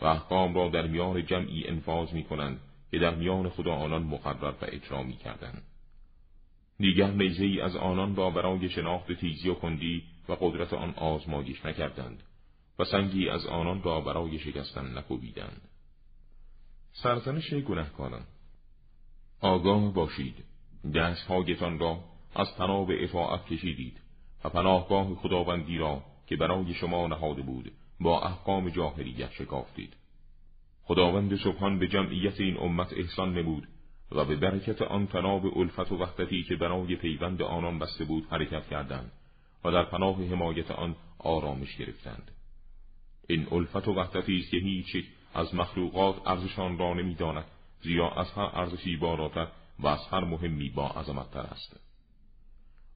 [0.00, 2.60] و احکام را در میان جمعی انفاظ می کنند
[2.90, 5.62] که در میان خدا آنان مقرر و اجرا می کردند.
[6.78, 11.64] دیگر نیزه ای از آنان را برای شناخت تیزی و کندی و قدرت آن آزمایش
[11.64, 12.22] نکردند
[12.78, 15.60] و سنگی از آنان را برای شکستن نکوبیدند.
[16.92, 18.22] سرزنش گنهکاران
[19.40, 20.44] آگاه باشید
[20.94, 24.00] دستهایتان را از تناب اطاعت کشیدید
[24.44, 29.96] و پناهگاه خداوندی را که برای شما نهاده بود با احکام جاهلیت شکافتید.
[30.82, 33.68] خداوند سبحان به جمعیت این امت احسان نمود
[34.12, 38.68] و به برکت آن تناب الفت و وحدتی که برای پیوند آنان بسته بود حرکت
[38.68, 39.12] کردند
[39.64, 42.30] و در پناه حمایت آن آرامش گرفتند.
[43.28, 44.96] این الفت و وحدتی است که هیچ
[45.34, 47.44] از مخلوقات ارزشان را نمی‌داند
[47.82, 51.80] زیرا از هر ارزشی بالاتر و از هر مهمی با عظمتتر است.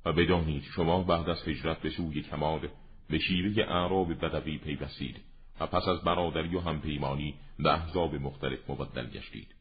[0.04, 2.68] و بدانید شما بعد از هجرت به سوی کمال
[3.12, 5.20] به شیوه اعراب بدوی پیوستید
[5.60, 9.54] و پس از برادری و همپیمانی به احزاب مختلف مبدل گشتید.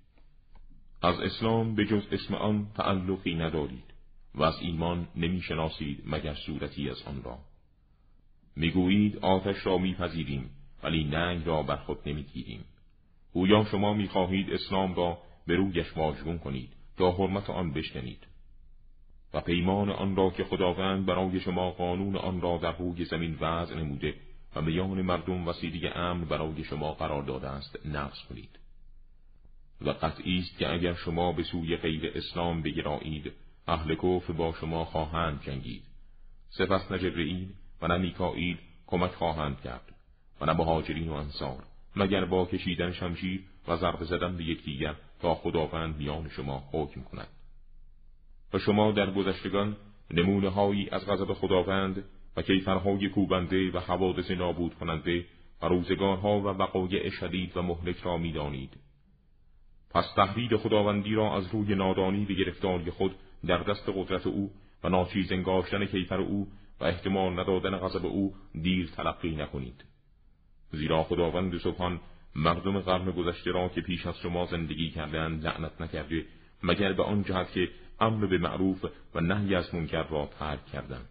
[1.01, 3.83] از اسلام به جز اسم آن تعلقی ندارید
[4.35, 7.39] و از ایمان نمی‌شناسید مگر صورتی از آن را.
[8.55, 10.49] می‌گویید آتش را میپذیریم
[10.83, 12.65] ولی ننگ را بر خود نمی‌گیریم.
[13.33, 18.27] گویا شما می‌خواهید اسلام را به رویش واژگون کنید تا حرمت آن بشکنید.
[19.33, 23.75] و پیمان آن را که خداوند برای شما قانون آن را در روی زمین وضع
[23.75, 24.13] نموده
[24.55, 28.59] و میان مردم وسیله امن برای شما قرار داده است نقض کنید.
[29.81, 33.31] و قطعی است که اگر شما به سوی غیر اسلام بگرایید
[33.67, 35.83] اهل کفر با شما خواهند جنگید.
[36.49, 37.47] سپس نه
[37.81, 39.95] و نه میکائیل کمک خواهند کرد
[40.41, 41.63] و نه مهاجرین و انصار
[41.95, 47.27] مگر با کشیدن شمشیر و ضرب زدن به یکدیگر تا خداوند میان شما حکم کند.
[48.53, 49.77] و شما در گذشتگان
[50.11, 52.03] نمونه هایی از غضب خداوند
[52.37, 55.25] و کیفرهای کوبنده و حوادث نابود کننده
[55.61, 58.77] و روزگارها و وقایع شدید و مهلک را می‌دانید.
[59.93, 63.15] پس تهدید خداوندی را از روی نادانی به گرفتاری خود
[63.47, 64.51] در دست قدرت او
[64.83, 66.47] و ناچیز انگاشتن کیفر او
[66.79, 69.85] و احتمال ندادن غضب او دیر تلقی نکنید.
[70.71, 71.99] زیرا خداوند سبحان
[72.35, 76.25] مردم قرن گذشته را که پیش از شما زندگی کردند لعنت نکرده
[76.63, 77.69] مگر به آن جهت که
[77.99, 81.09] امر به معروف و نهی از منکر را ترک کردند.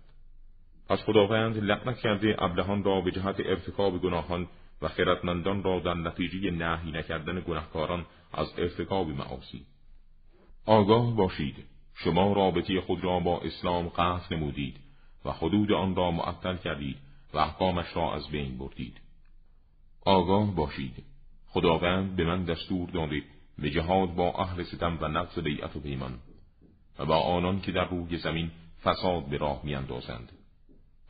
[0.89, 4.49] پس خداوند لعنت کرده ابلهان را به جهت ارتکاب گناهان
[4.83, 9.67] و خردمندان را در نتیجه نهی نکردن گناهکاران از ارتکاب معاصی.
[10.67, 11.57] آگاه باشید.
[11.95, 14.77] شما رابطی خود را با اسلام قطع نمودید
[15.25, 16.97] و حدود آن را معطل کردید
[17.35, 19.01] و احکامش را از بین بردید.
[20.05, 21.05] آگاه باشید.
[21.47, 23.23] خداوند به من دستور داده
[23.61, 26.19] به جهاد با اهل ستم و نقض بیعت و پیمان
[26.99, 28.51] و با آنان که در روی زمین
[28.85, 30.33] فساد به راه میاندازند.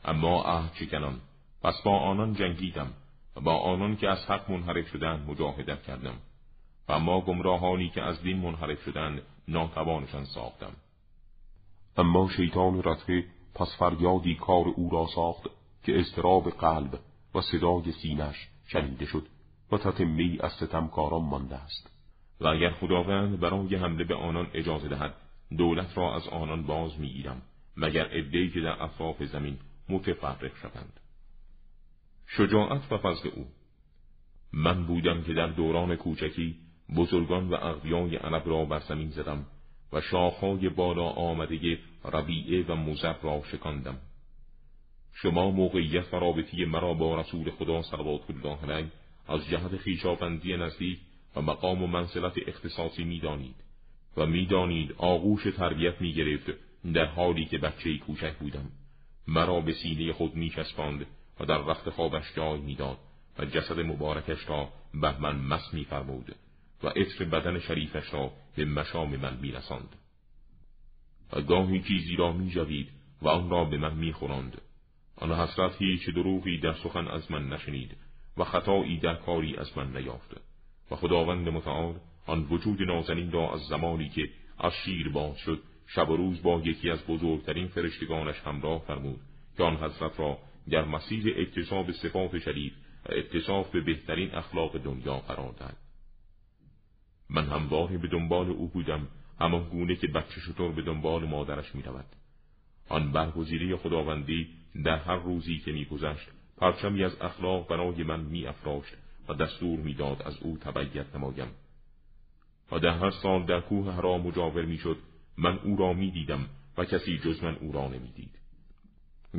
[0.05, 1.19] اما عهد شکنان
[1.63, 2.93] پس با آنان جنگیدم
[3.35, 6.15] و با آنان که از حق منحرف شدند مجاهدت کردم
[6.87, 10.71] و اما گمراهانی که از دین منحرف شدند ناتوانشان ساختم.
[11.97, 15.43] اما شیطان رتقه پس فریادی کار او را ساخت
[15.83, 16.99] که استراب قلب
[17.35, 19.27] و صدای سینش شنیده شد
[19.71, 22.00] و تتمی از ستمکاران مانده است.
[22.41, 25.13] و اگر خداوند برای حمله به آنان اجازه دهد
[25.57, 27.41] دولت را از آنان باز می‌گیرم
[27.77, 29.57] مگر عدهای که در اطراف زمین
[29.89, 30.99] متفرق شوند.
[32.27, 33.47] شجاعت و فضل او.
[34.53, 36.55] من بودم که در دوران کوچکی
[36.95, 39.45] بزرگان و اغیای عرب را بر زمین زدم
[39.93, 41.79] و شاخهای بالا آمده
[42.13, 43.97] ربیعه و مزر را شکاندم
[45.13, 48.91] شما موقعیت و رابطی مرا با رسول خدا صلوات الله علیه
[49.27, 50.99] از جهت خیشاوندی نزدیک
[51.35, 53.55] و مقام و منزلت اختصاصی می‌دانید.
[54.17, 56.51] و می‌دانید آغوش تربیت می‌گرفت
[56.93, 58.71] در حالی که بچه کوچک بودم.
[59.27, 61.05] مرا به سینه خود میچسباند
[61.39, 62.97] و در وقت خوابش جای می‌داد
[63.39, 66.35] و جسد مبارکش را بر من مس میفرمود
[66.83, 69.95] و عطر بدن شریفش را به مشام من میرساند.
[71.33, 72.89] و گاهی چیزی را میجوید
[73.21, 74.61] و آن را به من میخوراند
[75.15, 77.97] آن حسرت هیچ دروغی در سخن از من نشنید
[78.37, 80.50] و خطایی در کاری از من نیافت.
[80.91, 84.29] و خداوند متعال آن وجود نازنین را از زمانی که
[84.59, 89.19] از شیر باز شد شب و روز با یکی از بزرگترین فرشتگانش همراه فرمود
[89.57, 90.37] که آن حضرت را
[90.69, 92.73] در مسیر اکتساب صفات شریف
[93.05, 95.77] و اتصاف به بهترین اخلاق دنیا قرار داد
[97.29, 99.07] من همواره به دنبال او بودم
[99.39, 102.05] همان گونه که بچه شطور به دنبال مادرش می رود.
[102.89, 104.47] آن برگزیده خداوندی
[104.85, 106.27] در هر روزی که میگذشت
[106.57, 108.93] پرچمی از اخلاق برای من میافراشت
[109.27, 111.47] و دستور می‌داد از او تبعیت نمایم.
[112.71, 114.97] و در هر سال در کوه هرا مجاور می‌شد
[115.37, 118.39] من او را می‌دیدم و کسی جز من او را نمی‌دید.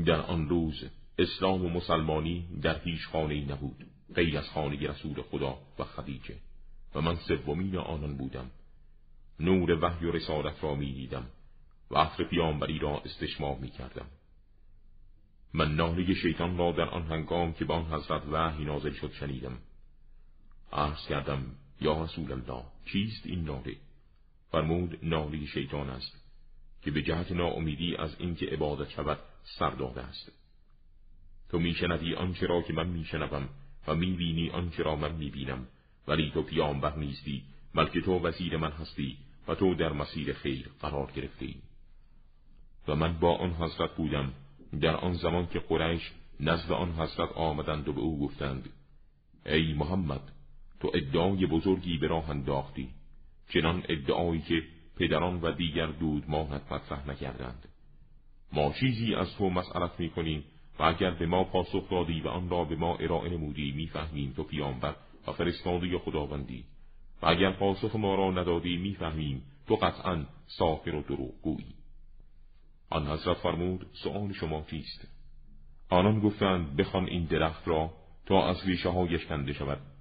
[0.07, 0.85] در آن روز
[1.19, 6.35] اسلام و مسلمانی در هیچ خانه نبود غیر از خانه رسول خدا و خدیجه.
[6.95, 8.51] و من سومین آنان بودم.
[9.41, 11.27] نور وحی و رسالت را می دیدم
[11.91, 14.07] و عطر پیامبری را استشمام می کردم
[15.55, 19.59] من ناله شیطان را در آن هنگام که به آن حضرت وحی نازل شد شنیدم.
[20.73, 21.45] عرض کردم
[21.81, 23.77] یا رسول الله چیست این ناله
[24.51, 26.23] فرمود ناله شیطان است
[26.83, 30.33] که به جهت ناامیدی از اینکه عبادت شود سر داده است
[31.51, 33.49] تو میشنوی آنچه را که من میشنوم
[33.87, 35.67] و می‌بینی آنچه را من می‌بینم
[36.09, 37.43] ولی تو پیامبر نیستی
[37.75, 39.17] بلکه تو وزیر من هستی
[39.49, 41.57] و تو در مسیر خیر قرار گرفتی
[42.89, 44.33] و من با آن حضرت بودم
[44.81, 48.69] در آن زمان که قریش نزد آن حضرت آمدند و به او گفتند
[49.47, 50.33] ای محمد
[50.83, 52.89] تو ادعای بزرگی به راه انداختی
[53.49, 54.63] چنان ادعایی که
[54.97, 57.69] پدران و دیگر دود ماهت مطرح نکردند.
[58.53, 60.45] ما چیزی از تو مسئلت می‌کنیم
[60.79, 64.43] و اگر به ما پاسخ دادی و آن را به ما ارائه نمودی می‌فهمیم تو
[64.43, 64.95] پیامبر
[65.27, 66.65] و فرستاده خداوندی.
[67.23, 71.75] و اگر پاسخ ما را ندادی می‌فهمیم تو قطعا ساخر و دروغگویی.
[72.91, 75.09] آن حضرت فرمود سؤال شما چیست؟
[75.91, 77.91] آنان گفتند بخوان این درخت را
[78.27, 79.92] تا از ریشه هایش کنده شود.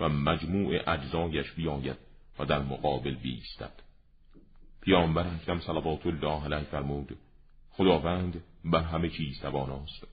[0.00, 1.96] و مجموع اجزایش بیاید
[2.38, 3.72] و در مقابل بیستد.
[4.80, 7.18] پیامبر اکرم صلوات الله علیه فرمود
[7.70, 10.06] خداوند بر همه چیز تواناست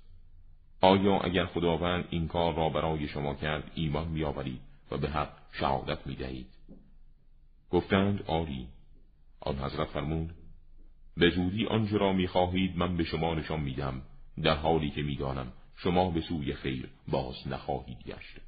[0.82, 4.62] آیا اگر خداوند این کار را برای شما کرد ایمان میآورید
[4.92, 6.48] و به حق شهادت می‌دهید؟
[7.72, 8.68] گفتند آری.
[9.40, 10.32] آن حضرت فرمود
[11.18, 14.02] به زودی آنچه را می‌خواهید من به شما نشان میدم
[14.44, 18.40] در حالی که می‌دانم شما به سوی خیر باز نخواهید گشت.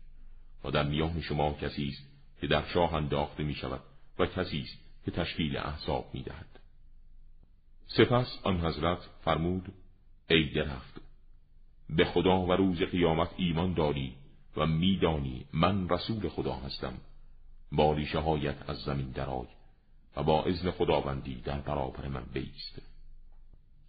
[0.64, 2.08] و در میان شما کسی است
[2.42, 3.82] که در شاه انداخته می شود
[4.20, 6.60] و کسی است که تشکیل احساب می دهد.
[7.88, 9.74] سپس آن حضرت فرمود
[10.30, 11.02] ای درخت
[11.90, 14.14] به خدا و روز قیامت ایمان داری
[14.58, 16.94] و میدانی من رسول خدا هستم
[17.72, 18.20] با ریشه
[18.68, 19.48] از زمین درای
[20.16, 22.82] و با اذن خداوندی در برابر من بیست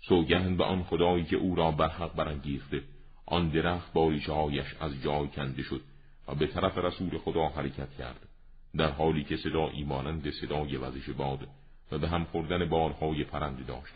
[0.01, 2.83] سوگند به آن خدایی که او را بر حق برانگیخته
[3.27, 4.33] آن درخت با ریشه
[4.81, 5.81] از جای کنده شد
[6.29, 8.29] و به طرف رسول خدا حرکت کرد
[8.77, 11.49] در حالی که صدا ایمانند صدای وزش باد
[11.93, 13.95] و به هم خوردن بارهای پرنده داشت.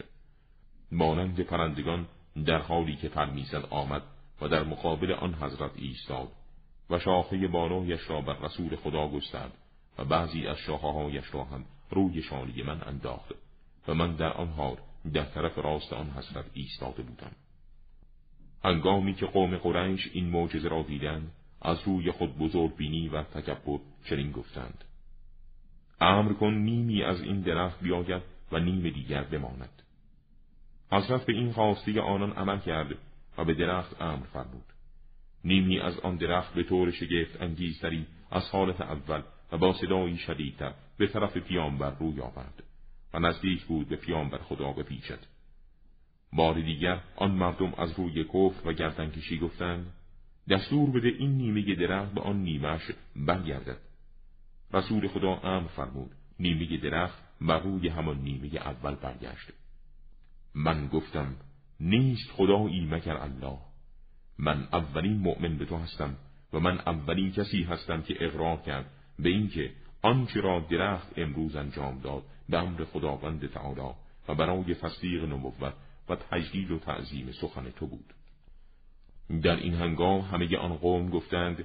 [0.93, 2.07] مانند پرندگان
[2.47, 3.29] در حالی که پر
[3.71, 4.03] آمد
[4.41, 6.29] و در مقابل آن حضرت ایستاد
[6.91, 9.53] و شاخه بالایش را بر رسول خدا گسترد
[9.99, 13.35] و بعضی از شاخههایش را هم روی شانه من انداخت
[13.89, 14.77] و من در آن حال
[15.13, 17.33] در طرف راست آن حضرت ایستاده بودم.
[18.65, 21.33] هنگامی که قوم قریش این معجزه را دیدند
[21.65, 24.85] از روی خود بزرگ بینی و تکبر چنین گفتند.
[26.01, 29.83] امر کن نیمی از این درخت بیاید و نیم دیگر بماند.
[30.93, 32.99] حضرت به این خواسته آنان عمل کرد
[33.39, 34.65] و به درخت امر فرمود.
[35.45, 40.75] نیمی از آن درخت به طور شگفت انگیزتری از حالت اول و با صدایی شدیدتر
[40.99, 42.63] به طرف پیامبر روی آورد
[43.15, 45.19] و نزدیک بود به پیامبر خدا بپیچد.
[46.33, 49.93] بار دیگر آن مردم از روی کفر و گردنکشی گفتند
[50.49, 52.83] دستور بده این نیمه درخت به آن نیمش
[53.17, 53.79] برگردد.
[54.73, 59.53] رسول خدا امر فرمود نیمه درخت بر روی همان نیمه اول برگشت.
[60.55, 61.35] من گفتم
[61.81, 63.59] نیست خدایی مگر الله؟
[64.39, 66.17] من اولین مؤمن به تو هستم
[66.53, 69.73] و من اولین کسی هستم که اقرار کرد به اینکه
[70.03, 73.95] آنچه را درخت امروز انجام داد به امر خداوند تعالی
[74.29, 75.75] و برای تصدیق نبوت
[76.09, 78.15] و تجلیل و تعظیم سخن تو بود.
[79.41, 81.65] در این هنگام همه آن قوم گفتند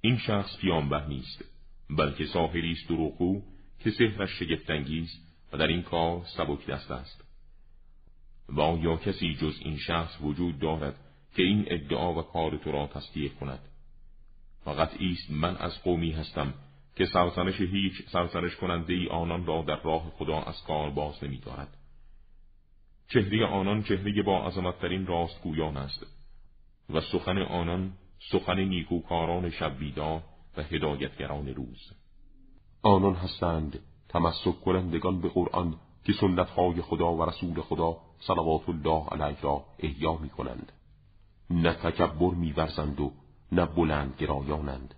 [0.00, 1.44] این شخص پیامبر نیست
[1.90, 3.42] بلکه ساحری است دروغگو
[3.80, 5.20] که سحرش شگفتانگیز
[5.52, 7.24] و در این کار سبک دست است.
[8.48, 10.94] و آیا کسی جز این شخص وجود دارد
[11.36, 13.60] که این ادعا و کار تو را تصدیق کند؟
[14.64, 16.54] فقط ایست من از قومی هستم
[16.96, 21.38] که سرزنش هیچ سرزنش کننده ای آنان را در راه خدا از کار باز نمی
[21.38, 21.76] دارد.
[23.08, 26.17] چهره آنان چهره با عظمتترین راستگویان است.
[26.90, 27.92] و سخن آنان
[28.32, 30.22] سخن نیکوکاران شبیدا
[30.56, 31.92] و هدایتگران روز.
[32.82, 33.78] آنان هستند
[34.08, 35.74] تمسک کنندگان به قرآن
[36.04, 40.72] که سنتهای خدا و رسول خدا صلوات الله علیه را احیا می کنند
[41.50, 43.12] نه تکبر می ورزند و
[43.52, 44.94] نه بلند گرایانند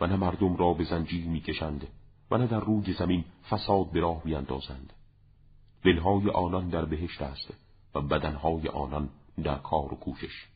[0.00, 1.86] و نه مردم را به زنجیر می کشند
[2.30, 4.92] و نه در روی زمین فساد به راه می اندازند
[5.84, 7.54] دلهای آنان در بهشت است
[7.94, 9.08] و بدنهای آنان
[9.42, 10.53] در کار و کوشش.